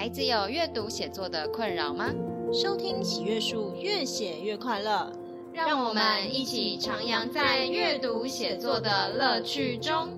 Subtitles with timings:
[0.00, 2.06] 孩子有阅读写作的困扰吗？
[2.50, 5.12] 收听喜阅树，越写越快乐。
[5.52, 6.02] 让我们
[6.34, 10.08] 一起徜徉在阅读写作的乐趣中。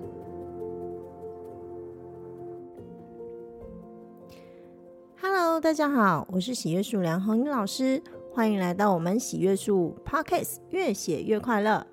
[5.21, 11.85] Hello，大家好，我是喜阅树梁虹莹老师，欢迎来到我们喜阅树 Podcast，越写越快乐。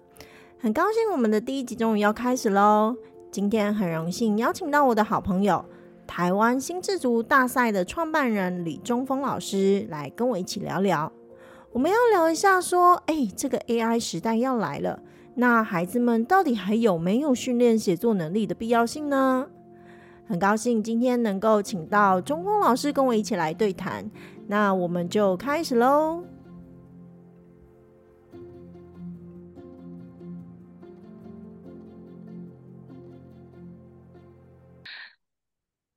[0.61, 2.95] 很高兴我们的第一集终于要开始喽！
[3.33, 5.65] 今天很荣幸邀请到我的好朋友。
[6.11, 11.11] 台湾心智图大赛的创办人李中锋老师来跟我一起聊聊，
[11.71, 15.01] 我们要聊一下说，哎、欸，这个 AI 时代要来了，
[15.37, 19.47] 那孩子们到底还有没有训练写作能力的必要性呢？
[20.27, 24.11] 很高兴今天能够请到中锋老师跟我一起来对谈，
[24.49, 26.25] 那我们就开始喽。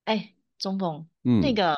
[0.05, 1.77] 哎，中锋，嗯，那个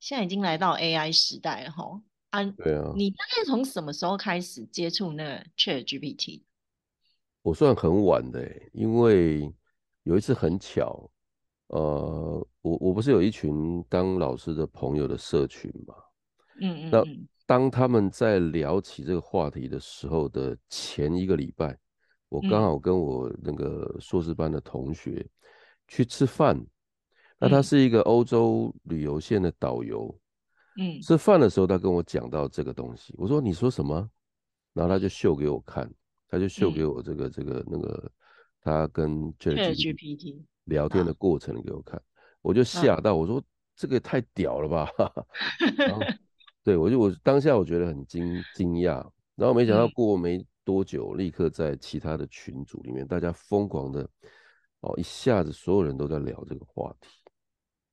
[0.00, 6.42] 现在已经来到 AI 时代了哈，啊，对啊，你大概从什么时候开始接触那个 ChatGPT？
[7.40, 9.50] 我算很晚的，因为
[10.02, 11.10] 有一次很巧，
[11.68, 15.94] 呃，我我不是有一群当老师的朋友的社群嘛，
[16.60, 17.02] 嗯嗯，那
[17.46, 21.78] 当他们在聊起这个话题的时候的前一个礼拜，
[22.28, 25.26] 我刚好跟我那个硕士班的同学
[25.88, 26.62] 去吃饭。
[27.38, 30.16] 那他是一个欧洲旅游线的导游，
[30.78, 34.08] 嗯，吃饭的时候他跟我讲到这个东西，我说你说什么？
[34.72, 35.88] 然后他就秀给我看，
[36.28, 38.12] 他就秀给我这个、嗯、这个那个
[38.60, 42.02] 他跟 ChatGPT 聊天的过程给我看，啊、
[42.40, 43.42] 我就吓到，我说
[43.76, 44.90] 这个也太屌了吧！
[45.76, 46.00] 然后
[46.62, 54.08] 对我就我当下我觉得很惊惊讶，然后没想到过没多久，立刻在其他的群组里面，大家疯狂的
[54.80, 57.08] 哦，一下子所有人都在聊这个话题。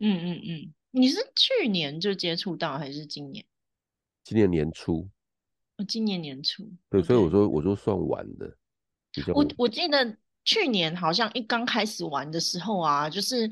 [0.01, 3.45] 嗯嗯嗯，你是去年就接触到还是今年？
[4.23, 5.07] 今年年初。
[5.77, 6.67] 哦，今年年初。
[6.89, 8.57] 对，所以我说我说算晚的。
[9.33, 13.49] 我我记得去年好像一刚开始玩的时候啊，就是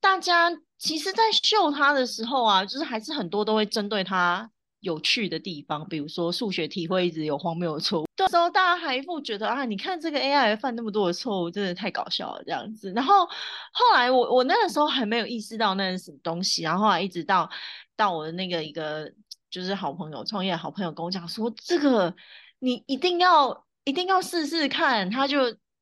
[0.00, 4.50] 大家其实，在秀他的时候啊，就是还是很多都会针对它。
[4.86, 9.64] 有趣的地方，比如说数学题会一直有荒谬的错误， 这时候大家还不觉得啊？
[9.64, 12.92] 你看这个 AI 犯那么多的错误，真的太搞笑了这样子。
[12.92, 17.50] 然后后来我我那个时候还没有意识到那是什么东西，然后后来一直到
[17.96, 19.12] 到我的那个一个
[19.50, 22.14] 就是好朋友创业好朋友跟我讲说，这个
[22.60, 25.38] 你一定要一定要试试看，他就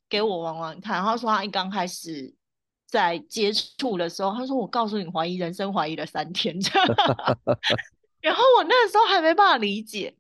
[0.09, 0.95] 给我玩玩看。
[0.95, 2.35] 然后说他一刚开始
[2.89, 6.57] 在接触的时候，他说我告诉你，怀疑人生怀疑了三天。
[8.25, 10.15] 然后我那个时候还没办法理解，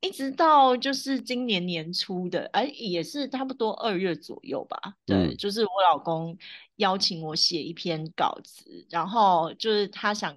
[0.00, 4.94] 一直到就是今年年初的，哎，也是差不多二月左右吧。
[5.04, 6.36] 对，嗯、就是我老公
[6.76, 10.34] 邀请我写一篇稿子，然后就是他想。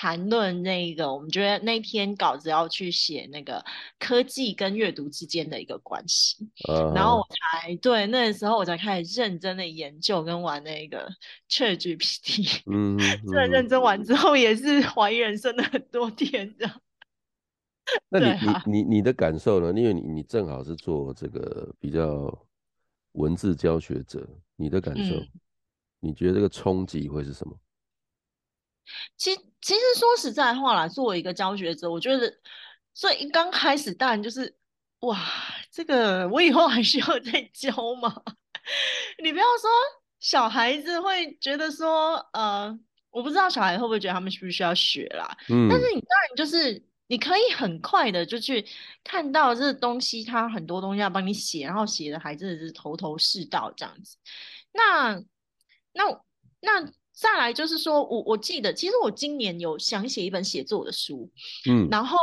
[0.00, 3.62] 谈论那个，我们觉得那篇稿子要去写那个
[3.98, 6.94] 科技跟阅读之间的一个关系，uh huh.
[6.94, 11.06] 然后我才对那个时候我才开始认真的研究跟玩那个
[11.50, 12.96] ChatGPT，嗯，
[13.30, 16.80] 这认真玩之后也是怀疑人生的很多天这样。
[18.08, 19.78] 那你、啊、你你你的感受呢？
[19.78, 22.42] 因为你你正好是做这个比较
[23.12, 25.28] 文字教学者，你的感受，嗯、
[26.00, 27.54] 你觉得这个冲击会是什么？
[29.16, 32.32] 其其实说实在话啦，作为一个教学者，我觉得，
[32.94, 34.56] 所以刚开始当然就是，
[35.00, 35.18] 哇，
[35.70, 37.70] 这个我以后还需要再教
[38.02, 38.22] 吗？
[39.22, 39.70] 你不要说
[40.18, 42.76] 小孩子会觉得说，呃，
[43.10, 45.36] 我不知道小孩会不会觉得他们需不需要学啦。
[45.48, 45.68] 嗯。
[45.68, 48.66] 但是你当然就是你可以很快的就去
[49.04, 54.16] 看到这个东西，他很多东西要帮你写，然后写的还真的是头头是道这样子。
[54.72, 55.14] 那
[55.92, 56.04] 那
[56.60, 56.80] 那。
[56.82, 61.30] 那再来就是说，我我记得，其实我今年有想写一本写作的书，
[61.68, 62.16] 嗯，然后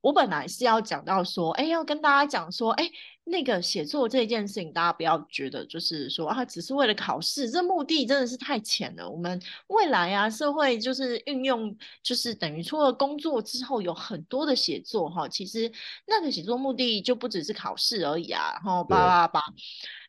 [0.00, 2.90] 我本来是要讲到说，哎，要跟大家讲说，哎，
[3.22, 9.08] 那个写作这件事情，大家不要觉得就是说啊，只是为了考试，这目的真的是太浅了。
[9.08, 15.70] 我们未来啊，社会就是运用，就是等于除了工作之后，有很多的写作哈，其实
[16.08, 19.44] 那个写作目的就不只是考试而已啊，然后叭叭叭。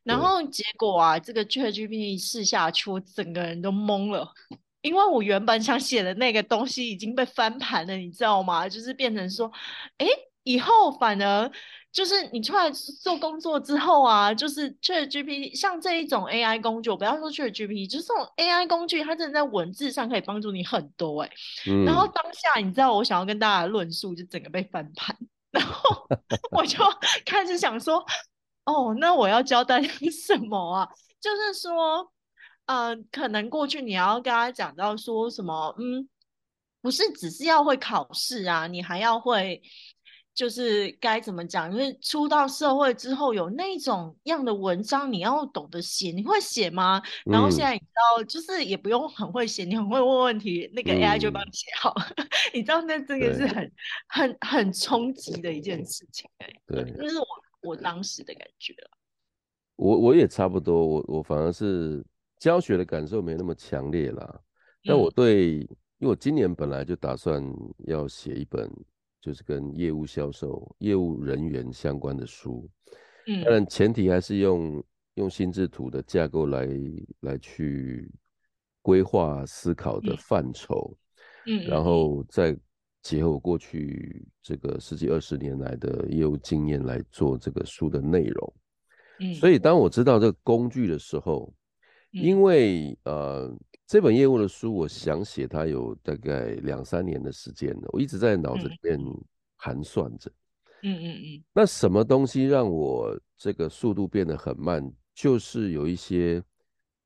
[0.04, 4.28] 然后结果啊，这个 ChatGPT 试下去，我整个人都懵了，
[4.82, 8.68] 因为我原本想写的那个东西已经被翻盘了，你知道吗？
[8.68, 9.52] 就是变成说，
[9.98, 10.08] 哎，
[10.44, 11.52] 以后反而
[11.92, 21.72] 就是你出来做工作之后啊，就是 ChatGPT 像这一种 AI 工具，我不要说 ChatGPT，就是这种 AI 工具，它真的在文字上可以帮助你很多哎、欸。
[21.72, 25.16] 嗯、然后当下你知道我想要跟大家论述，就整个被翻盘，
[25.52, 26.08] 然后
[26.58, 26.80] 我就
[27.24, 28.04] 开始想说。
[28.66, 30.88] 哦，那我要教大家什么啊？
[31.20, 32.12] 就是说，
[32.66, 36.08] 呃，可能过去你要跟他讲到说什么，嗯，
[36.82, 39.62] 不是只是要会考试啊，你还要会。
[40.34, 41.70] 就是该怎么讲？
[41.74, 46.12] 因为出到社会之后，有那种样的文章，你要懂得写。
[46.12, 47.02] 你会写吗？
[47.26, 47.86] 然后现在你知
[48.16, 51.94] 道，就是也不用很会写，你很会问问题，那个 AI 就帮你写好。
[52.16, 53.72] 嗯、 你知道，那这个是很
[54.08, 56.30] 很很冲击的一件事情。
[56.66, 57.26] 对，就是我
[57.62, 58.76] 我当时的感觉。
[59.76, 62.06] 我我也差不多，我我反而是
[62.38, 64.42] 教学的感受没那么强烈啦。
[64.84, 67.44] 但我对，嗯、因为我今年本来就打算
[67.88, 68.70] 要写一本。
[69.24, 72.68] 就是跟业务销售、业务人员相关的书，
[73.28, 76.68] 嗯，当然前提还是用用心智图的架构来
[77.20, 78.12] 来去
[78.82, 80.98] 规划思考的范畴，
[81.46, 82.58] 嗯，然后再
[83.02, 88.54] 结合我过去这个十几二十年来的业务经验来做这个书的内容，
[89.20, 91.54] 嗯，所以当我知道这个工具的时候，
[92.12, 93.54] 因为呃。
[93.88, 98.98] 这本业务的书，我想写它有大概两三年的时间了，我一直在脑子里面
[99.58, 100.32] 盘算着。
[100.82, 101.44] 嗯嗯嗯。
[101.54, 104.90] 那什么东西让我这个速度变得很慢？
[105.14, 106.42] 就是有一些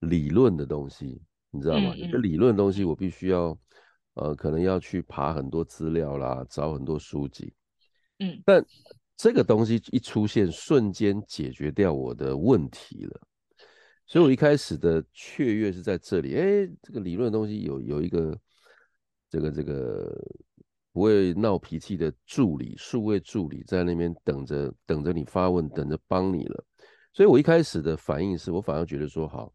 [0.02, 1.20] 理论的东西，
[1.50, 1.96] 你知道吗？
[1.96, 3.58] 有个理论的东西，我必须要
[4.16, 7.54] 呃，可能要去爬很多资料啦，找很多书籍。
[8.20, 8.42] 嗯。
[8.46, 8.66] 但
[9.16, 13.22] 这个东西一出现，瞬间解决掉我的问题了。
[14.08, 16.36] 所以，我一开始的雀跃是在这里。
[16.36, 18.38] 哎，这个理论的东西有有一个
[19.30, 20.16] 这个这个
[20.92, 26.64] 不会闹脾气的助理，数位助理在那边等着等着你发问，等着帮你了。
[27.14, 29.52] 所以我一开始的反应是我反而觉得说好，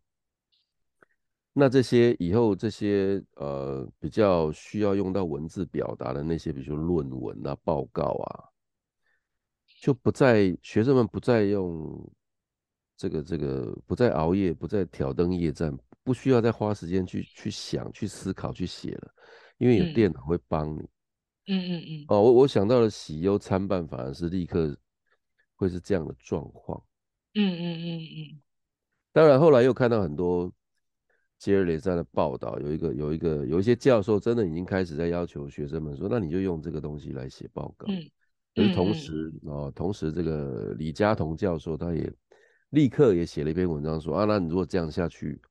[1.53, 8.49] 那这些以后这些呃比较需要用到文字表达的那些，比如说论文啊、报告啊，
[9.81, 12.11] 就不再学生们不再用。
[12.97, 15.75] 这个这个不再熬夜，不再挑灯夜战，
[16.05, 19.11] 不需要再花时间去去想、去思考、去写了，
[19.57, 20.83] 因为有电脑会帮你。
[21.47, 22.05] 嗯嗯嗯。
[22.09, 24.77] 哦，我我想到了喜忧参半，反而是立刻
[25.57, 26.79] 会是这样的状况。
[27.33, 28.43] 嗯嗯嗯嗯。
[29.13, 30.53] 当然，后来又看到很多
[31.41, 38.09] 接二连三的报道，有一个有一个有一些教授真的已经开始在要求学生们说：“那你就用这个东西来写报告。”嗯。
[38.55, 42.09] 可是同时哦，同时这个李嘉彤教授他也。
[42.71, 45.43] 立刻也写了一篇文章说啊，那你如果这样下去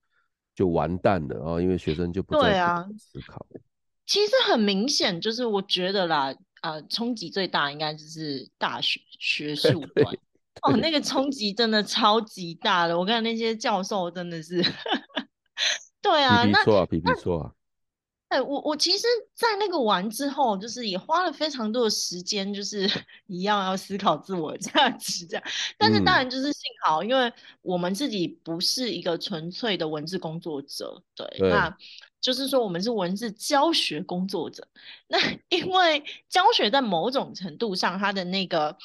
[0.55, 2.53] 就完蛋了啊，因为学生就不再
[2.97, 3.45] 思考。
[3.49, 3.61] 对啊，
[4.05, 10.07] 其实很明显，就是我觉得啦，呃，冲击最大应该就是大学学 术端
[10.63, 12.97] 哦，那个冲击真的超级大的。
[12.97, 14.63] 我看那些教授真的是，
[16.01, 17.51] 对啊，皮皮错啊，皮皮错啊。
[18.29, 22.87] 哎，我我其实，在那个完之后，就是也花了非常多的时间，就是
[23.25, 25.43] 一样要思考自我价值这样。
[25.79, 31.75] 但是当然就是幸好，因为我们自己不是一个纯粹的文字工作者，对，对那
[32.21, 34.67] 就是说我们是文字教学工作者。
[35.07, 35.17] 那
[35.49, 38.77] 因为教学在某种程度上，它的那个，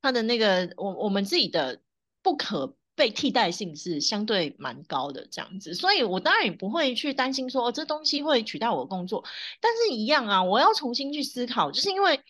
[0.00, 1.82] 它的那个，我我们自己的
[2.22, 2.74] 不可。
[2.98, 9.24] 被替代性是相对蛮高的这样子，所以我当然也不会去担心说，哦，这东西会取代我的工作，
[9.60, 12.20] 但是一样啊，我要重新去思考，就是因为。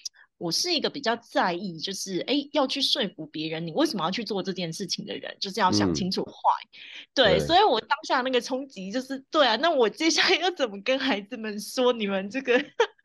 [0.41, 6.33] 我是一个比较在意，就是哎，要去说服别人，你为什么要去做这件事情的人，就是要想清楚坏。
[7.13, 12.57] 对，所以我当下那个冲击就是，对啊，那我接下来要怎么跟孩子们说，你们这个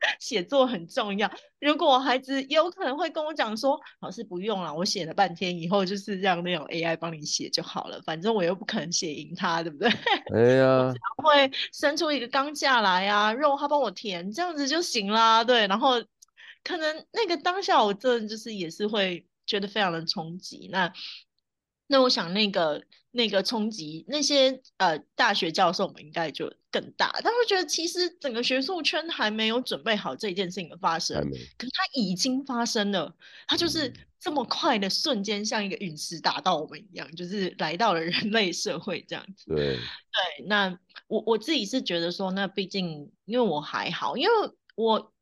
[0.20, 1.30] 写作很重要？
[1.60, 9.88] 如果我孩子有可能会跟我讲说，老师不用了，我写了半天以后就是让那种 AI 帮你写就好了，反正我又不可能写赢他，对不对？
[10.34, 15.42] 哎呀，我只要会生出一个钢架来啊，肉他帮我填，这样子就行啦。
[15.44, 16.02] 对，然后。
[16.66, 20.66] 可能那个当下，我真的就是也是会觉得非常的冲击。
[20.72, 20.90] 那
[21.86, 27.12] 那我想那个那个冲击，那些呃大学教授们应该就更大。
[27.22, 31.16] 他会觉得其实整个学术圈还没有准备好这件事情的发生，
[31.58, 33.14] 可是它已经发生了。
[33.46, 39.44] 它就是这么快的瞬间，像一个陨石打到我们一样，就是来到了人类社会这样子。
[39.46, 44.32] 对对，那我我自己是觉得说，那毕竟因为我还好，因为
[44.74, 45.13] 我。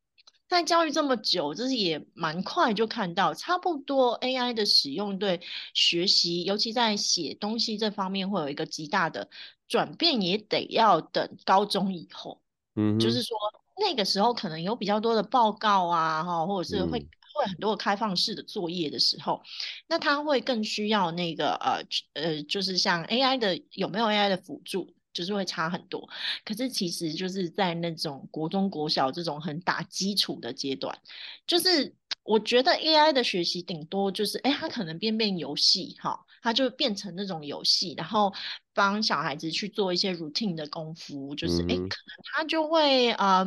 [0.53, 5.41] 在教育这么久，就是也蛮快就看到，差不多 AI 的使用对
[5.73, 9.31] 学习，尤其在写东西这方面会有一个极大的
[9.67, 12.43] 转变，也得要等高中以后。
[12.77, 13.35] 嗯，就是说
[13.79, 19.43] 那个时候可能有比较多的报告啊，哈，或者是会、嗯、会很多开放式的作业的时候，
[19.89, 21.83] 那他会更需要那个呃
[22.13, 24.93] 呃，就是像 AI 的有没有 AI 的辅助。
[25.13, 26.09] 就是会差很多，
[26.45, 30.99] 可是其实就是在那种国中、国小这种很打基础的阶段，
[31.47, 38.33] 就是我觉得 AI 的学习顶多就是，哎，它可能变变游戏，哈，它就变成那种游戏，然后
[38.75, 43.45] 帮小孩子去做一些 routine 的功夫，就是，哎、嗯，可能他就会，呃，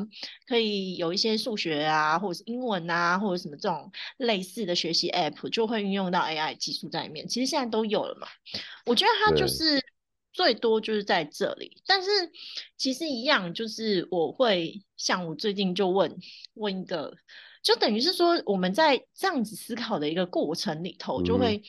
[0.47, 7.27] 可以有一些数学啊，或者是英文啊，或者什么这种类似的学习 app，就会运用到 AI 技术在里面。
[7.27, 8.27] 其实现在都有了嘛，
[8.85, 9.81] 我觉得它就是
[10.35, 12.09] 最多就是在这里，但是
[12.75, 16.13] 其实一样，就是我会像我最近就问
[16.55, 17.15] 问一个。
[17.63, 21.63] 就等于是说，我们在这样子思考的一个过程里头，就会、嗯、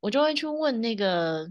[0.00, 1.48] 我就会去问那个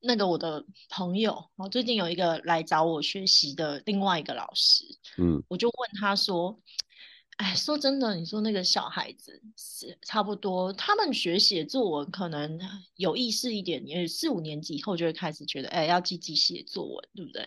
[0.00, 4.84] 那个我的朋友，我最近有一个来找我学习的另外一个老师，
[5.16, 6.60] 嗯，我就问他说，
[7.36, 12.58] 哎，说真的，你说那个小孩子是差不多，他们学写作文可能
[12.94, 17.46] 有意识一点，也四五年级以后就会开始觉得，哎，要积极写作文，对不对？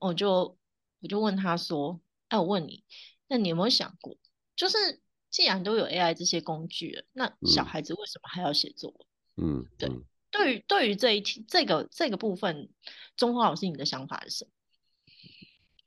[0.00, 0.58] 我就
[1.00, 2.82] 我就问他说，哎，我问你，
[3.28, 4.16] 那你有没有想过？
[4.56, 9.06] 就是既然都有 AI 这些工具了，那小孩子为什么还要写作文？
[9.36, 9.88] 嗯，对。
[9.88, 12.68] 嗯、对于对于这一题这个这个部分，
[13.16, 14.50] 中华老师你的想法是什么？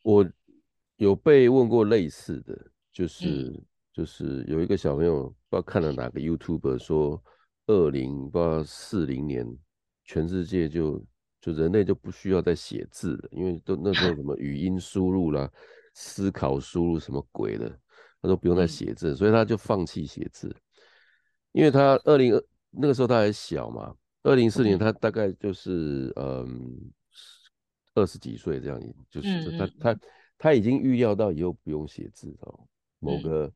[0.03, 0.31] 我
[0.95, 7.21] 有被问过类似的，就是、嗯、就是有一个小朋友不知道看了哪个 YouTuber 说，
[7.67, 9.45] 二零不知道四零年，
[10.05, 11.03] 全世界就
[11.41, 15.51] 就人类就不需要再写字了，因为都那时候什么语音输入啦、
[15.93, 17.79] 思考输入什么鬼的。
[18.21, 20.55] 他都不用再写字，所以他就放弃写字，
[21.51, 26.89] 因为他二零二那个时候他还小嘛，二零四年他大概就是嗯
[27.95, 29.99] 二十几岁这样，就是他他
[30.37, 32.65] 他已经预料到以后不用写字哦，
[33.03, 33.53] 某个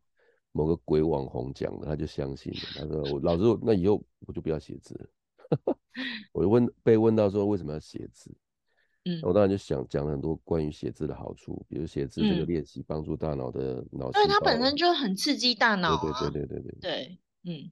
[0.51, 2.59] 某个鬼网红讲的，他就相信了。
[2.75, 5.07] 他说我老师，那以后我就不要写字了。
[6.33, 8.35] 我就问被问到说为什么要写字？
[9.05, 16.01] 嗯，我当然就想讲了很多关于写字的好处，比如写字这个练习帮助大脑的脑，因为它本身就很刺激大脑、啊。
[16.01, 17.71] 对对对对对对，嗯。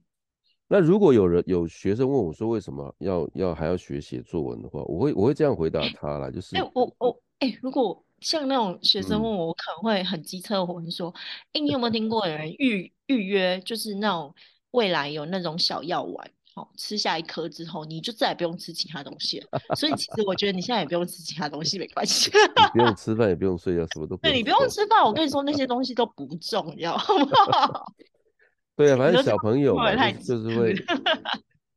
[0.68, 11.14] 那如果有人有学生问我说为什么要要还要学写作文的话，我会我会这样回答他啦，就是，哎、欸、我我哎、欸，如果像那种学生问我，可能会很机车，我会说，
[11.52, 14.34] 哎、欸，你有没有 听过有人预预约，就是那种
[14.72, 16.30] 未来有那种小药丸？
[16.56, 19.46] 哦，吃下一颗之后，你就再也不用吃其他东西了。
[19.76, 22.28] 所以其实我觉得你现在也不用吃其他东西，没关系。
[22.74, 24.32] 不用吃饭，也不用睡觉，什么都不用。
[24.32, 27.92] 对，你不用吃饭，我跟你说那些东西都不重要，好不好？
[28.74, 30.74] 对啊，反正小朋友嘛，就是会，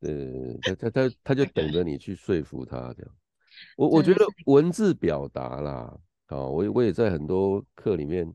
[0.00, 3.12] 呃，他他他他就等着你去说服他这样。
[3.76, 5.94] 我我觉得文字表达啦，
[6.36, 8.32] 啊，我我也在很多课里面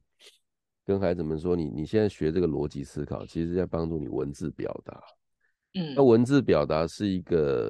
[0.85, 5.01] 跟孩子们说，你你现在学这个逻辑思考，其实是在帮助你文字表达。
[5.73, 7.69] 嗯，那文字表达是一个，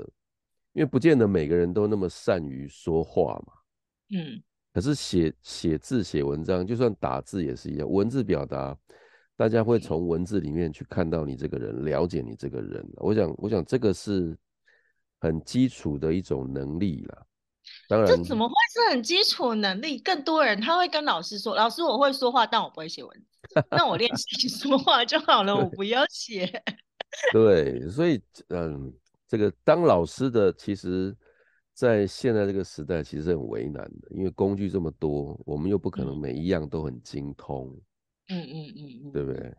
[0.74, 3.53] 因为不见得每个人都那么善于说话嘛。
[4.12, 4.41] 嗯，
[4.74, 7.89] 可是写写字写文章，就算打字也是一样。
[7.89, 8.77] 文字表达，
[9.36, 12.86] 大家会从文字里面去看到你这个人，了解你这个人。
[12.98, 14.38] 我想，我想这个是
[15.20, 17.25] 很基础的一种能力啦。
[17.88, 20.00] 当然，这怎么会是很基础能力？
[20.00, 23.63] 更多人他会跟老师说：“老师，我会说话，但我不会写文字。
[23.72, 26.63] 那我练习说话就好了，我不要写。
[27.31, 28.91] ”对，所以嗯，
[29.27, 31.15] 这个当老师的，其实，
[31.74, 37.67] 在现在这个时代，其实很为难的，因为工具这么多，我们又不可能每一样都很精通。
[38.29, 39.55] 嗯嗯嗯嗯，对不对？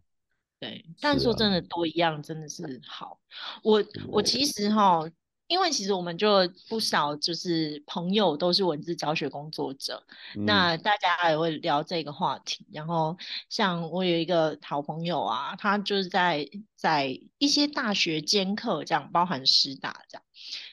[0.58, 3.20] 对，但说真的，多一样真的是好。
[3.62, 5.08] 我我其实哈。
[5.48, 10.02] 因为其实我们就不少，就是朋友都是文字教学工作者，
[10.36, 12.66] 嗯、那大家也会聊这个话题。
[12.72, 13.16] 然后
[13.48, 20.22] 像我有一个好朋友啊，他就是在在一些大学兼课，这样包含师大这样，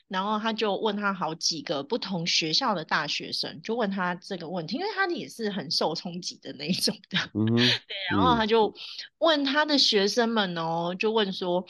[0.08, 7.20] 然后他就问他好几个不同学校的大学生，就问他这个问题，因为他也是很受冲击的那一种的。
[7.36, 7.68] 嗯、 对，
[8.10, 8.74] 然后他就
[9.20, 11.64] 问他的学生们哦，就问说，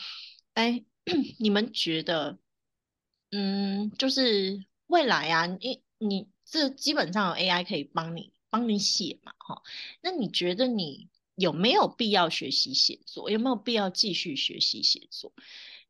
[0.53, 0.81] 哎，
[1.37, 2.37] 你们觉得？
[3.35, 9.63] 嗯，就是未来啊，你你这基本上有 AI 可以帮你帮你写嘛，哈，
[10.01, 13.31] 那你觉得你有没有必要学习写作？
[13.31, 15.33] 有没有必要继续学习写作？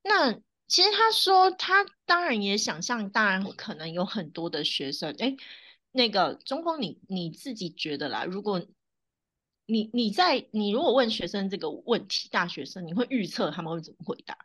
[0.01, 0.31] 那
[0.67, 5.35] 其实他说他当然也想象，当然可能有很多的学生，哎，
[5.91, 8.65] 那个中锋，你你自己觉得啦，如果
[9.65, 14.37] 你你在你如果问学生这个问题，大学生你会预测他们会怎么回答？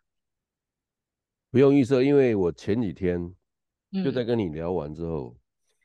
[1.51, 3.35] 不用预设，因为我前几天
[4.05, 5.37] 就在跟你聊完之后，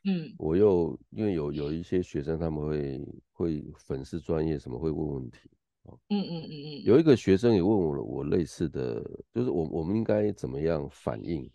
[0.04, 3.00] 嗯，我又因为有有一些学生他们会
[3.32, 5.50] 会粉丝专业什么会问问题，
[5.84, 9.02] 嗯嗯嗯嗯，有一个学生也问我了，我类似的，
[9.32, 11.50] 就是我我们应该怎么样反应？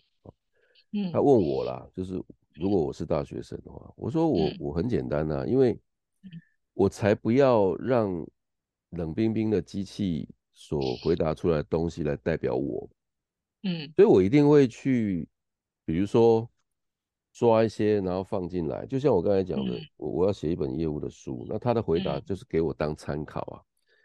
[0.93, 2.19] 嗯，他问我啦，就是
[2.55, 5.79] 如果我是大学生的话，我说我我很简单呐，因为
[6.73, 8.27] 我才不要让
[8.89, 10.27] 冷冰冰的机器。
[10.51, 12.89] 所回答出来的东西来代表我，
[13.63, 15.27] 嗯，所以我一定会去，
[15.85, 16.49] 比如说
[17.33, 23.61] 抓一些，然后放进来，就像我刚才讲的，我、嗯、我要写一本业务的书，那他的回答就是给我当参考啊，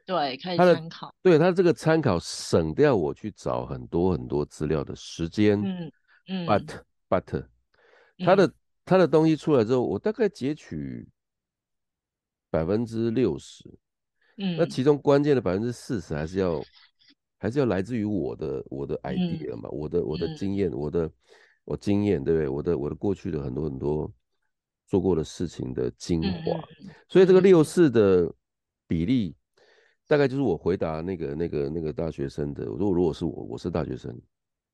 [0.06, 5.92] 对，可以参考，对他这个参考省掉我去找很多很多资料的时间，嗯
[6.28, 7.46] 嗯，but but
[8.18, 8.52] 他的
[8.84, 11.08] 他的东西出来之后，我大概截取
[12.50, 13.64] 百分之六十。
[14.36, 16.60] 嗯，那其中关键的百分之四十还是要，
[17.44, 21.10] 还是要来自于我的我的 idea 嘛，嗯、我的我的经验，嗯、我的
[21.66, 22.48] 我经验，对不对？
[22.48, 24.10] 我的我的过去的很多很多
[24.86, 28.32] 做过的事情的精华，嗯、所以这个六四的
[28.86, 29.62] 比例，嗯、
[30.06, 32.64] 大概就是我回答那个那个那个大学生的。
[32.64, 34.18] 如果如果是我，我是大学生，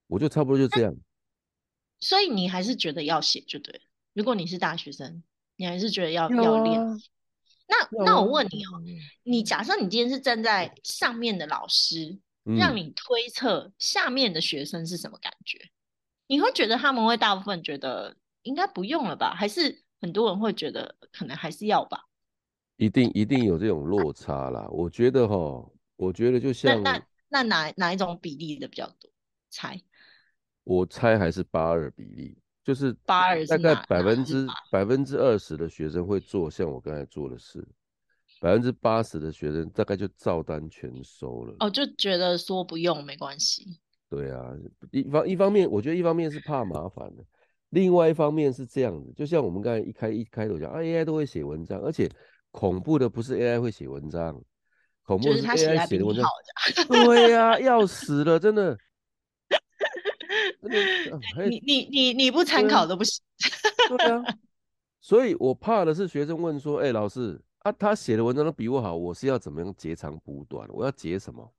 [0.07, 0.95] 我就差不多就这样。
[1.99, 3.81] 所以你还是觉得要写就对。
[4.15, 5.25] 如果你是大学生，
[5.57, 6.81] 你还是觉得要要练。
[7.67, 8.79] 那那我问你哦，
[9.25, 15.59] 你假设你今天是站在上面的老师，嗯、让你推测下面的学生是什么感觉？
[16.27, 19.35] 你会觉得他们会大部分觉得应该不用了吧？
[19.35, 22.07] 还是很多人会觉得可能还是要吧？
[22.77, 24.67] 一定一定有这种落差啦。
[24.71, 29.11] 我觉得哈，我觉得就像那那，那哪哪一种比例的比较多？
[29.51, 29.81] 猜？
[30.65, 32.37] 我猜还是八二比例。
[32.63, 37.67] 就是大概百分之百分之二十的学生会做像我刚才做的事，
[38.41, 41.55] 百分之八十的学生大概就照单全收了。
[41.61, 43.79] 哦，就觉得说不用没关系。
[44.09, 44.53] 对啊，
[44.91, 47.23] 一方一方面，我觉得一方面是怕麻烦的，
[47.69, 52.11] 另外一方面是这样子，就像我们刚才一开一开头讲啊，AI 都会写文章，而且
[52.51, 54.43] 恐怖的不是 AI 会写文章，
[55.05, 56.27] 恐怖的是 AI 写的文章，
[56.89, 58.77] 对呀、啊， 要死了，真的。
[61.49, 63.23] 你你你你不参考都不行。
[63.89, 64.23] 对啊，
[65.01, 70.69] 所以我怕的是学生问说：“哎、欸，老师啊，他写的文章都比我好，我是要怎么样截长补短？
[70.73, 71.53] 我要截什么？”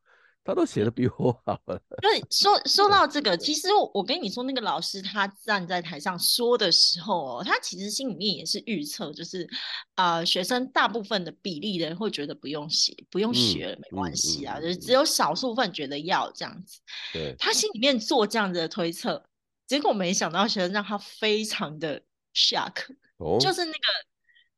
[0.43, 1.79] 他都写的比我好了。
[2.01, 9.47] 对，说说到这个， 其实我我跟你说，那个老师他站在台上说的时候哦，他其实心里面也是预测，就是
[9.93, 16.79] 啊、呃，学生大部分的比例的人会觉得不用写，不用学了，没关系啊，嗯嗯嗯、就是只有少数分觉得要这样子。
[17.13, 19.23] 对，他心里面做这样子的推测，
[19.67, 22.01] 结果没想到学生让他非常的
[22.33, 23.77] shock，、哦、就是那个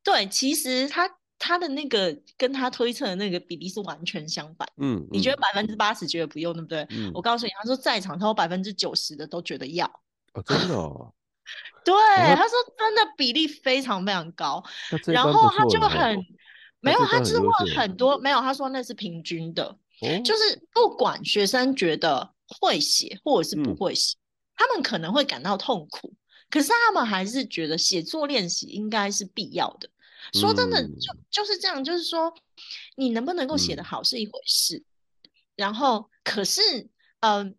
[0.01, 1.17] 对，其实他。
[1.45, 4.65] 他的那个跟他推测的那个比例是完全相反。
[4.77, 6.87] 嗯，嗯，你觉得百分之八十觉得不用，对不对？
[6.91, 9.85] 嗯，我告诉你，他说在场超过百分之九十的都觉得要。
[10.33, 11.13] 哦，真的哦。
[11.83, 14.63] 对，哦、他说真的比例非常非常高。
[15.07, 16.17] 然后他就很
[16.79, 24.23] 没有，他之后很多没有，他说那是平均的，哦、就是不管学生觉得会写或者是不会写，嗯、
[24.55, 26.13] 他们可能会感到痛苦，
[26.49, 29.89] 可是他们还是觉得写作练习应该是必要的。
[30.31, 32.33] 说真的，就就是这样，就是说，
[32.95, 36.61] 你能不能够写得好是一回事，嗯、然后可是，
[37.19, 37.53] 嗯、呃，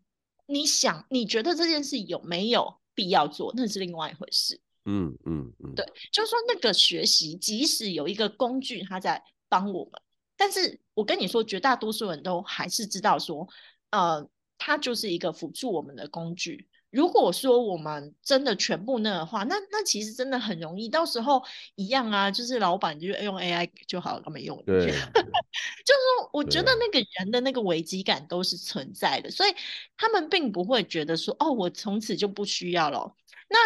[0.47, 4.61] 你想，你觉得这件事有没有必要做，那是另外一回事。
[4.87, 9.93] 嗯嗯嗯，对，就是说那个学习，即使有一个工具它在帮我们，
[10.37, 13.49] 但是我跟你说，绝大多数人都还是知道说，
[13.91, 16.69] 呃，它就是一个辅助我们的工具。
[16.95, 21.43] 如果说我们真的全部那的话，那那其实真的很容易，到时候
[21.75, 24.63] 一样啊，就是老板就用 AI 就好了，没用？
[24.65, 29.53] 对， 就是说，我觉得那个人的那个危机感都是存在的，所以
[29.97, 33.17] 他们并不会觉得说，哦，我从此就不需要了。
[33.49, 33.59] 那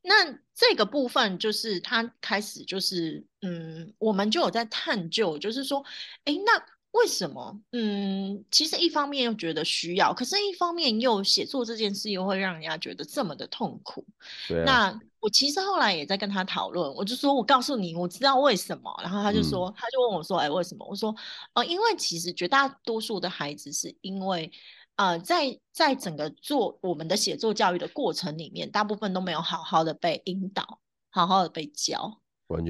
[0.00, 5.84] 那这个部分就是他开始就是，嗯，我们就有在探究，就是说，
[6.24, 6.75] 哎，那。
[6.96, 7.60] 为什么？
[7.72, 14.04] 嗯，其实一方面又觉得需要，可是一方面又写作这件事又会让人家觉得这么的痛苦。
[14.48, 14.64] 对啊。
[14.64, 18.94] 那我其实后来也在跟他讨论，我就说，我告诉你，我知道为什么。
[19.02, 20.86] 然后他就说，嗯、他就问我说，哎，为什么？
[20.88, 21.14] 我说，
[21.54, 24.50] 呃，因为其实绝大多数的孩子是因为，
[24.96, 30.80] 呃，在在整个做我们的写作教育的过程里面，大部分都没有好好的被引导，
[31.10, 32.20] 好好的被教。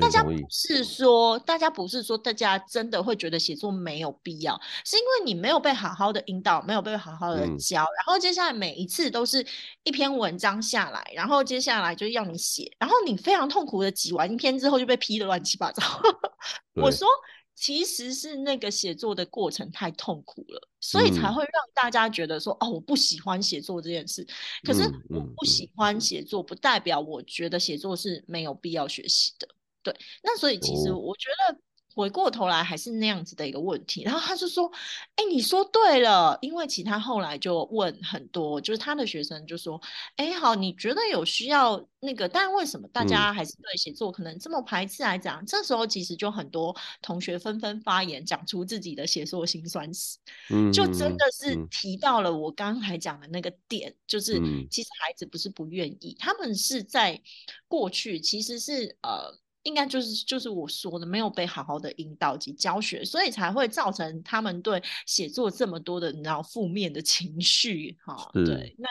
[0.01, 9.47] 大家不是说，大家不是说，大家真的会觉得写作没有必要，是因为你没有被好好的引导，没有被好好的教，嗯、然后接下来每一次都是
[9.85, 15.83] 一篇文章下来，然后接下来就要你写，然后你非常痛苦的挤完一篇之后就被批的乱七八糟。
[16.81, 17.07] 我说，
[17.55, 24.27] 其实是那个写作的过程太痛苦了，所以才会让大家觉得说，嗯、哦，我不喜欢写作这件事。
[24.63, 29.47] 可是我不喜欢写作，不代表我觉得写作是没有必要学习的。
[29.87, 31.61] 对，那所以其实我觉得
[31.95, 34.69] 回过头来还是那样子的一个问题，然后他就说
[35.15, 39.81] ：“哎，你说对了。”因为其他后来就问很多，就是他的学生就说
[40.17, 42.29] ：“哎，好，你觉得有需要那个？
[42.29, 50.19] 但为什么大家还是对写作可能这么排斥来讲？”嗯、这时候其实就很多同学纷纷发言，讲出自己的写作辛酸史，
[50.51, 54.35] 嗯，就真的是提到了我刚才讲的那个点，嗯、就是
[54.71, 57.23] 其实孩子不是不愿意，他们是在
[57.69, 59.39] 过去其实是呃。
[59.67, 68.31] 应该就是就是我说的，没有被好好的引导及教学，所以才会造成他们对写作这么多的你知道负面的情绪哈。
[68.33, 68.89] 对，那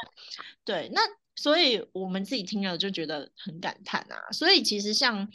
[0.66, 1.00] 对那
[1.36, 4.32] 所以我们自己听了就觉得很感叹啊。
[4.34, 5.28] 所以其实像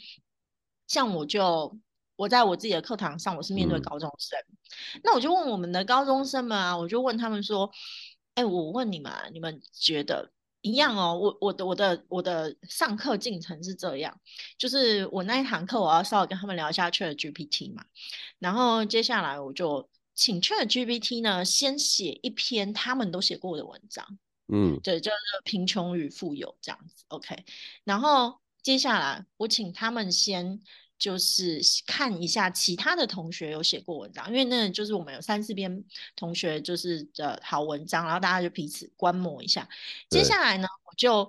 [0.87, 1.75] 像我就
[2.15, 4.39] 我在我自己的课堂上，我是面对高中生，
[4.93, 7.71] 嗯、那我就问我们的高中生们啊，我就问他们说，
[8.35, 10.31] 哎，我问你们啊，你们觉得？
[10.61, 14.19] 一样哦，我我的我的我的上课进程是这样，
[14.57, 17.83] 就是我那一堂课我要稍微跟他们聊一下 ChatGPT 嘛，
[18.39, 24.05] 然后接下来我就请 ChatGPT 呢先写一篇他们都写过的文章，
[24.47, 27.43] 嗯，对，叫做贫穷与富有这样子，OK，
[27.83, 30.61] 然后接下来我请他们先。
[31.01, 35.83] 就是看一下其他的同学有写过文章，因为那就是我们有三四篇
[36.15, 39.67] 同学就是的好文章，然后大家就彼此观摩一下。
[40.11, 41.27] 接下来呢，我就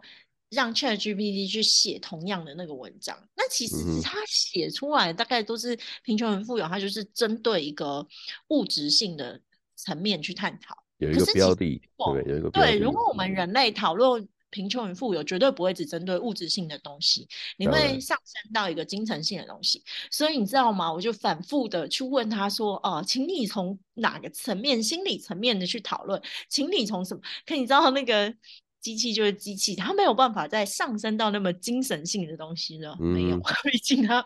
[0.50, 3.16] 让 ChatGPT 去写同样的那个文章。
[3.34, 8.06] 那其实他写出来大概都是贫穷与富有，他就是针对一个
[8.48, 9.40] 物质性的
[9.74, 10.76] 层面去探讨。
[10.98, 12.72] 有一个标的，对，有一个标的。
[12.72, 14.28] 对，如果我们人类讨论。
[14.52, 19.82] 贫穷与富有绝对不会只针对物质性的东西，你会上升到一个精神性的东西。
[20.10, 20.92] 所以你知道吗？
[20.92, 26.20] 我就反复的去问他说：“哦、呃，请你从哪个层面、心理层面的去讨论？
[26.48, 27.20] 请你从什么？
[27.46, 28.32] 可你知道那个
[28.80, 32.94] 机器就是机器，它没有办法再上升到那么精神性的东西了。
[33.00, 34.22] 嗯、没有， 毕竟它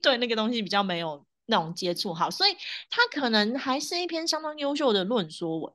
[0.00, 2.14] 对那个东西比较没有那种接触。
[2.14, 2.52] 好，所以
[2.88, 5.72] 它可能还是一篇相当优秀的论说文，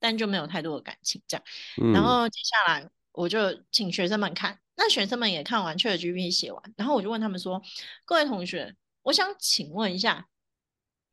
[0.00, 1.44] 但就没有太多的感情这样。
[1.82, 2.88] 嗯、然后接下来。
[3.12, 7.62] 我就请学生们看，那学生们也看完，ChatGPT 写完，然后我就问他们说
[8.06, 10.28] ：“各位同学，我想请问一下，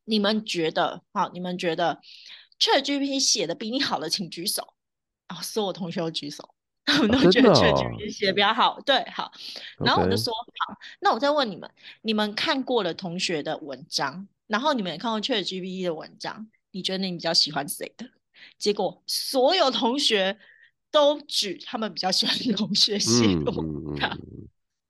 [0.04, 2.00] 你们觉得，好，你们觉得
[2.58, 4.74] ChatGPT 写的比你好的，请举手。”
[5.28, 6.54] 啊，所有同学都举手，
[6.86, 8.78] 他们都觉得 ChatGPT 写的比较好。
[8.78, 9.30] 哦、对，好，
[9.84, 10.72] 然后我就说：“Okay.
[10.72, 18.08] 好，那我再问你们，你们看过了同学的文章，然后你们也看过 ChatGPT 的文章，你觉得你比较喜欢谁的？”
[18.58, 20.38] 结果所有同学。
[20.90, 23.64] 都举他们比较喜欢的同学写过，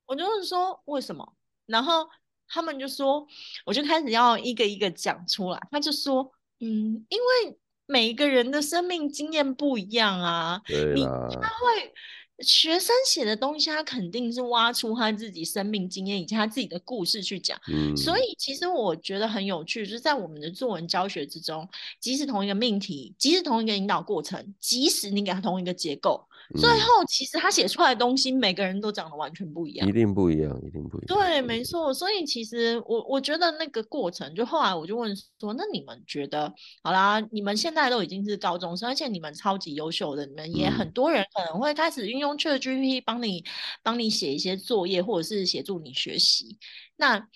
[0.07, 1.35] 我就是说为什么？
[1.67, 2.09] 然后
[2.49, 3.27] 他们就说，
[3.65, 5.61] 我就开始要一个一个讲出来。
[5.71, 11.95] 他就说，嗯，因为每一个人的生命经验不一样啊，你他会。
[12.43, 17.61] 学生写的东西，他肯定是挖出他自己生命经验以及他自己的故事去讲。
[17.73, 21.69] 嗯，所以其实我觉得很有趣，就是在我们的作文教学之中，
[22.01, 26.27] 即使同一个命题，即使同一个引导过程，即使你给他同一个结构。
[26.59, 31.07] 最后，其实他写出来的东西，每个人都讲的完全不一样，一定不一样，一定不一样。
[31.07, 31.95] 对，没错。
[31.95, 43.45] 所以其实我我觉得那个过程，就后来我就问说，那你们觉得，好啦，你们现在都已经是高中生，而且你们超级优秀的，你们也很多人可能会开始运用 ChatGPT 帮你
[43.83, 46.59] 帮你写一些作业，或者是协助你学习。
[46.97, 47.29] 那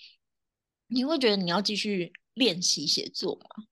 [0.87, 3.63] 你会觉得你要继续练习写作吗？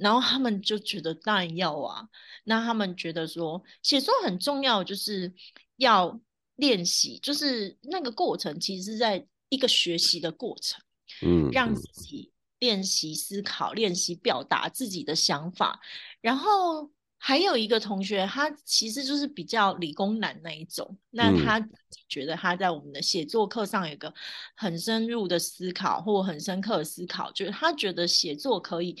[0.00, 2.08] 然后他们就觉得当然要啊，
[2.44, 5.30] 那他们觉得说写作很重要，就是
[5.76, 6.18] 要
[6.56, 10.80] 练习，就是那个过程其实是在一个学习的过程，
[11.20, 15.78] 嗯，让自己练习思考，练习表达自己的想法。
[16.22, 21.60] 然后还有一个同学，他其实就是比较理工男那一种，那他
[22.08, 24.14] 觉得他在我们的写作课上有一个
[24.56, 28.96] 很深入的思考或很深刻的思考，就是他觉得写作可以。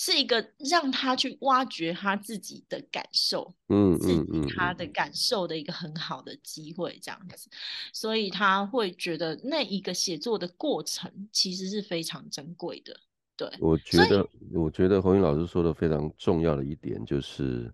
[0.00, 7.50] 是一个让他去挖掘他自己的感受，嗯，自己他的感受的一个很好的机会，这样子，
[7.92, 12.96] 所以他会觉得那一个写作的过程其实是非常珍贵的。
[13.36, 17.68] 对，我觉得，我觉得虹莹老师说的非常重要的一点就是，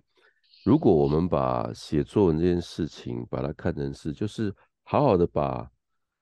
[0.65, 4.51] 如果我们把写作文这件事情把它看成是，就是
[4.85, 5.71] 好好的把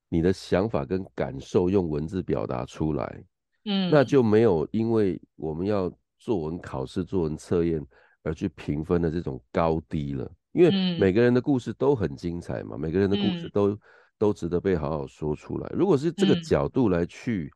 [0.08, 3.22] 你的想法跟感受用文字表达出来。
[3.64, 7.84] 嗯，那就没有因为我们要作文考试、作文测验
[8.22, 10.30] 而去评分的这种高低了。
[10.52, 13.78] 因为每个人的故事都很精彩嘛，每个人的故事都、嗯、
[14.18, 15.68] 都值得被好好说出来。
[15.74, 17.50] 如果是这个角度来去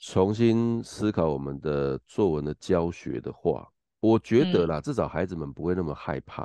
[0.00, 3.68] 重新思考我们的作文的教学的话，
[4.00, 6.42] 我觉得啦，至少孩子们不会那么害怕。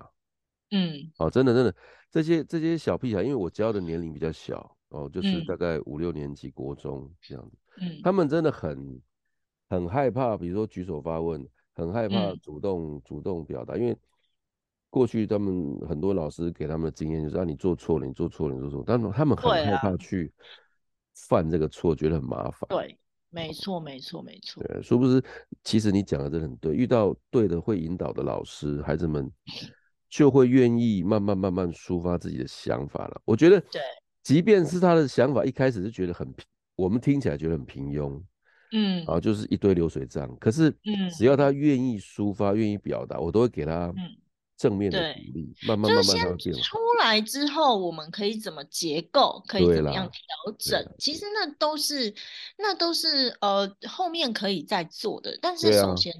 [0.69, 1.75] 嗯，哦，真的真的，
[2.11, 7.57] 这些这些小屁孩，因为我教的年龄比较小哦，就是大概五六年级国中这样子。
[7.81, 9.01] 嗯，他们真的很
[9.69, 13.97] 很害怕，比如说举手发问，很害怕主动、嗯、主动表达，因为
[14.89, 20.31] 过去他们很多老师给他们的经验就是让、啊、你做错了，你做错了，你做错了，但他们很害怕去
[21.15, 22.67] 犯这个错，觉得很麻烦。
[22.69, 22.97] 对，
[23.29, 24.61] 没错，没错，没错。
[24.63, 25.23] 对，殊不知，
[25.63, 29.31] 其实你讲的真的很对，遇到对的会引导的老师，孩子们
[30.09, 33.21] 就会愿意慢慢慢慢抒发自己的想法了。
[33.23, 33.81] 我觉得，对，
[34.23, 38.21] 即便是他的想法一开始是觉得很平，我们听起来觉得很平庸。
[38.73, 40.33] 嗯，然后就是一堆流水账。
[40.39, 40.73] 可是，
[41.17, 43.93] 只要他愿意抒发、愿、嗯、意表达，我都会给他
[44.55, 45.53] 正面的鼓励。
[45.63, 46.55] 嗯、慢慢慢慢他会变。
[46.55, 49.43] 出来之后，我们可以怎么结构？
[49.47, 50.95] 可以怎么样调整？
[50.97, 52.13] 其实那都是，
[52.57, 55.37] 那都是呃后面可以再做的。
[55.41, 56.13] 但是首先。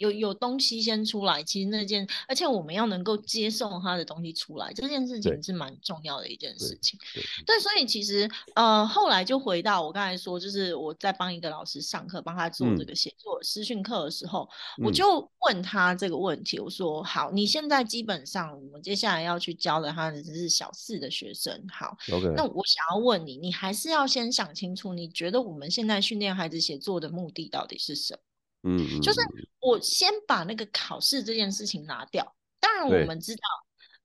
[0.00, 6.98] 有有东西先出来，其实那件，而且我们要能够接受他的东西出来，这件事情是蛮重要的一件事情。
[7.12, 21.94] 对，对对对，所以其实呃后来就回到我刚才说，就是我在帮一个老师上课，帮他做这个写作私训课的时候，嗯，我就问他这个问题，我说：好，你现在基本上我们接下来要去教的他的只是小四的学生，好.
[22.34, 28.20] 那我想要问你，你还是要先想清楚，你觉得我们现在训练孩子写作的目的到底是什么？
[28.62, 29.20] 嗯，就是
[29.60, 32.34] 我先把那个考试这件事情拿掉。
[32.58, 33.42] 当然，我们知道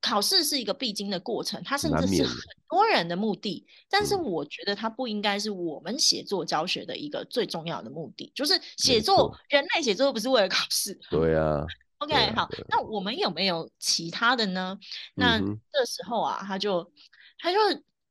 [0.01, 2.37] 考试是一个必经的过程，它甚至是很
[2.69, 3.65] 多人的目的。
[3.89, 8.31] 但是，我觉得它不应该是我们写作教学的一个最重要的目的。
[8.35, 10.93] 就是写作，人类写作不是为了考试。
[11.09, 11.65] 对啊。
[11.99, 14.77] OK，好，那我们有没有其他的呢？
[15.15, 16.91] 那这时候啊，他就
[17.39, 17.57] 他就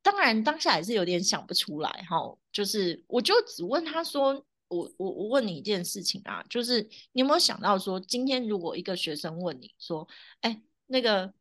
[0.02, 2.16] 当然当下也是有点想不出来哈。
[2.52, 4.44] 就是我就只问他说。
[4.68, 10.08] 我我我问你一件事情啊，就是你有没有想到说，今天如果一个学生问你说，
[10.40, 11.32] 哎，那个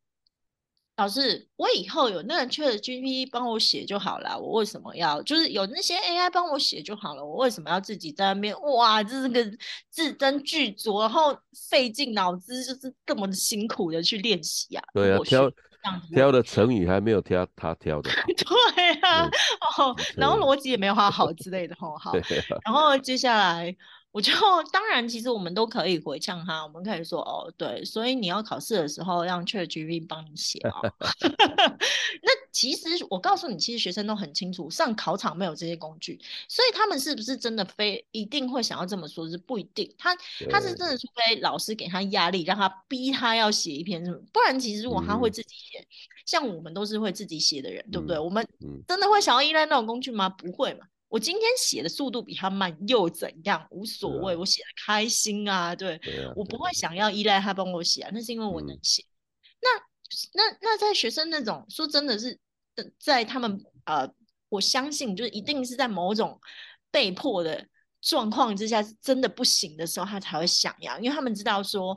[0.95, 9.43] 老师，我以后有那个 ChatGPT 帮我写就好了，我为什么要就是有那些 AI 帮我写就好了，我为什么要自己在那边哇，这是个
[9.89, 11.36] 字斟句酌，然后
[11.69, 14.84] 费尽脑汁，就是这么辛苦的去练习啊？
[14.93, 15.51] 对啊，挑
[16.13, 18.12] 挑的成语还没有挑他挑的。
[18.38, 19.25] 对啊，
[19.79, 22.13] 哦，然后逻辑也没有他好之类的，吼， 好，
[22.63, 23.75] 然后接下来。
[24.13, 24.32] 我就
[24.71, 30.71] 当然，其实我们都可以回呛他，我们可以说哦，对，所以你要考试的时候让 ChatGPT 帮你写啊。
[32.21, 39.28] 那其实我告诉你，其实学生都很清楚，上考场没有这些工具，所以他们是不是真的非一定会想要这么说？
[39.28, 40.15] 是不一定，他
[40.47, 45.88] 他是真的，除非老师给他压力，让他逼他要写一篇什么，不然其实如果他会自己写，嗯、
[46.28, 48.15] 像我们都是会自己写的人，对不对？
[48.17, 48.47] 嗯、我们
[48.88, 50.30] 真的会想要依赖那种工具吗？
[50.30, 50.86] 不会嘛。
[51.13, 53.67] 我今天写的速度比他慢又怎样？
[53.69, 56.02] 无所谓，啊、我写的开心啊，对，
[56.36, 59.04] 我不会想要依赖他帮我写啊，那是因为我能写。
[59.04, 59.69] 嗯、那
[60.34, 62.39] 那那在学生那种说真的是，
[62.97, 64.12] 在他们呃，
[64.49, 66.41] 我相信就是一定是在某种
[66.89, 67.63] 被迫的
[68.02, 71.95] 状况之下，是真的不行的时候，他才会想要，因为他们知道说，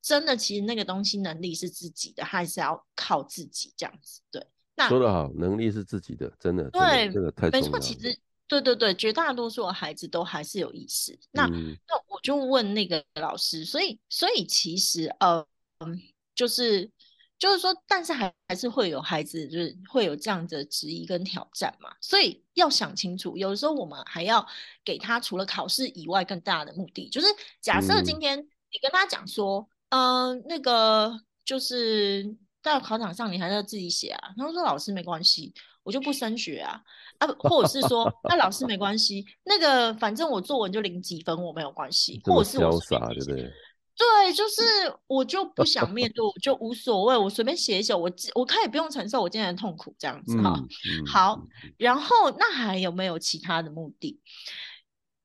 [0.00, 4.22] 真的其实那个东西能力是自己的，他还是要靠自己这样子。
[4.30, 4.42] 对，
[4.74, 7.50] 那说得好，能力是自己的，真的，对，这个太。
[7.50, 8.18] 没错，其实。
[8.60, 11.18] 对对对，绝大多数的孩子都还是有意识。
[11.32, 15.44] 那、嗯、那我就问那个老师，所以所以其实呃
[15.78, 16.00] 嗯，
[16.34, 16.90] 就是
[17.38, 21.90] 就是说，但是还还是会有孩子就是会有这样的质疑跟挑战嘛。
[22.00, 24.46] 所以要想清楚，有的时候我们还要
[24.84, 27.26] 给他除了考试以外更大的目的，就是
[27.60, 34.32] 假设今天你跟他讲说，嗯、呃，那个就是到考场上你还是要自己写啊。
[34.36, 35.52] 他说老师没关系。
[35.84, 36.80] 我就不升学啊
[37.18, 43.52] 啊，或者是说，那老师没关系，那个反正我作文就零几分，我没有关系，或者是我对不对？
[43.96, 44.62] 对，就是
[45.06, 51.06] 我就不想面对，我就无所谓，我随便写一写，我我可以不用承受我今天的痛苦，这样子哈、嗯。
[51.06, 51.40] 好，
[51.76, 54.20] 然后那还有没有其他的目的？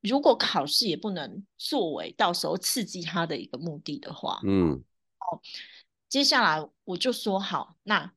[0.01, 4.83] 如果考试也不能作为到时候刺激他的一个目的的话，嗯，
[5.17, 5.41] 好，
[6.07, 8.11] 接下来我就说好，那。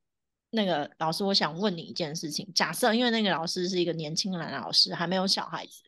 [0.55, 2.47] 那个老师，我想问你一件事情。
[2.53, 5.81] 假设因为那个老师是一个年轻的男老师，还没有小孩子，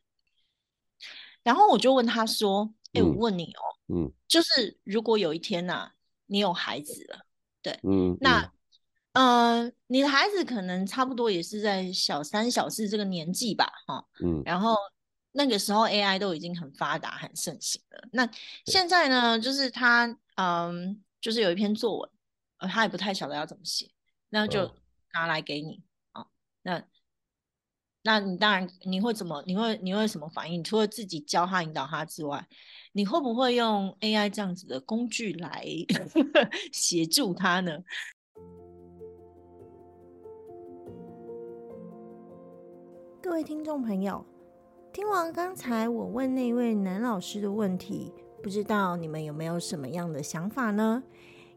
[1.44, 3.62] 然后我就问他说：“哎、嗯欸，我问你哦，
[3.94, 5.94] 嗯，就是如果有一天呐、啊，
[6.26, 7.20] 你有孩子了，
[7.62, 8.52] 对，嗯，那，
[9.14, 14.76] 嗯、呃，你的孩子可能差不多也是在小三、小四这个年纪吧，哈，嗯，然后
[15.32, 18.08] 那个时候 AI 都已经很发达、很盛行了。
[18.12, 18.28] 那
[18.66, 22.10] 现在呢，就是他，嗯，就是有一篇作文，
[22.58, 23.92] 呃，他也不太晓得要怎么写。”
[24.30, 24.72] 那就
[25.14, 26.28] 拿来给你啊、哦，
[26.64, 26.84] 那
[28.04, 29.44] 那你当然你会怎么？
[29.48, 30.64] 你会你会什么反应？
[30.64, 32.48] 除了自己教他、引导他之外，
[32.92, 35.66] 你会不会用 AI 这样子的工具来
[36.72, 37.84] 协助他呢？
[43.24, 44.24] 各位听众朋友，
[44.94, 51.04] 听完刚才我问那位男老师的问题，不知道你们有没有什么样的想法呢？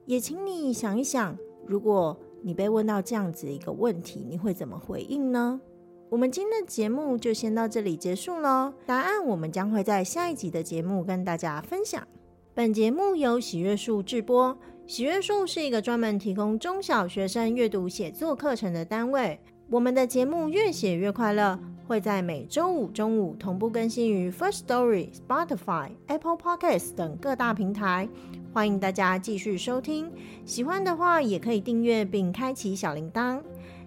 [0.07, 5.61] 也请你想一想，如果你被问到这样子一个问题，你会怎么回应呢？
[6.11, 8.73] 我们今天的节目就先到这里结束喽。
[8.87, 12.07] 答案我们将会在下一集的节目跟大家分享。
[12.55, 19.39] 本节目由喜悦树制播，喜悦树是一个专门提供中小学生阅读写作课程的单位。
[19.71, 28.09] 我们的节目越写越快乐，会在每周五中午同步更新于 First Story、Spotify、Apple Podcasts 等各大平台。
[28.53, 30.11] 欢迎大家继续收听，
[30.45, 33.41] 喜欢的话也可以订阅并开启小铃铛。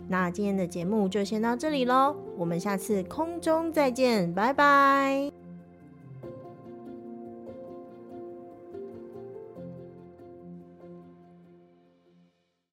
[0.07, 5.40] 那今天的节目就先到这里喽，我们下次空中再见，拜拜。